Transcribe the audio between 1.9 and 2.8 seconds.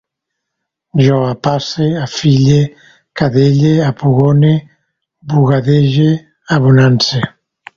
afille,